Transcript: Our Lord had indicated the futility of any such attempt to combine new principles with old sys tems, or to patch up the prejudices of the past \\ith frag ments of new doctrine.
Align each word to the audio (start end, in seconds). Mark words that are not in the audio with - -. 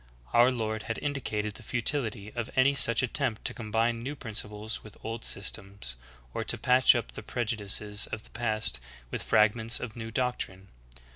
Our 0.33 0.51
Lord 0.51 0.81
had 0.89 0.97
indicated 0.97 1.53
the 1.53 1.61
futility 1.61 2.31
of 2.33 2.49
any 2.55 2.73
such 2.73 3.03
attempt 3.03 3.45
to 3.45 3.53
combine 3.53 4.01
new 4.01 4.15
principles 4.15 4.83
with 4.83 4.97
old 5.03 5.21
sys 5.21 5.51
tems, 5.51 5.95
or 6.33 6.43
to 6.43 6.57
patch 6.57 6.95
up 6.95 7.11
the 7.11 7.21
prejudices 7.21 8.07
of 8.07 8.23
the 8.23 8.31
past 8.31 8.79
\\ith 9.11 9.21
frag 9.21 9.55
ments 9.55 9.79
of 9.79 9.95
new 9.95 10.09
doctrine. 10.09 10.69